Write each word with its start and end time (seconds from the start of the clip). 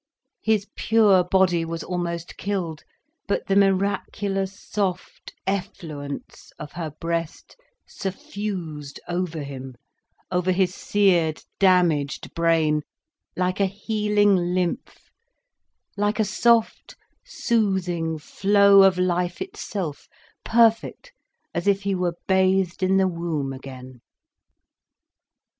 His 0.41 0.65
pure 0.75 1.23
body 1.23 1.63
was 1.63 1.83
almost 1.83 2.35
killed. 2.35 2.81
But 3.27 3.45
the 3.45 3.55
miraculous, 3.55 4.59
soft 4.59 5.31
effluence 5.45 6.51
of 6.57 6.71
her 6.71 6.89
breast 6.99 7.55
suffused 7.85 8.99
over 9.07 9.43
him, 9.43 9.75
over 10.31 10.51
his 10.51 10.73
seared, 10.73 11.43
damaged 11.59 12.33
brain, 12.33 12.81
like 13.37 13.59
a 13.59 13.67
healing 13.67 14.35
lymph, 14.55 15.11
like 15.95 16.19
a 16.19 16.25
soft, 16.25 16.95
soothing 17.23 18.17
flow 18.17 18.81
of 18.81 18.97
life 18.97 19.39
itself, 19.39 20.07
perfect 20.43 21.11
as 21.53 21.67
if 21.67 21.83
he 21.83 21.93
were 21.93 22.15
bathed 22.27 22.81
in 22.81 22.97
the 22.97 23.07
womb 23.07 23.53
again. 23.53 24.01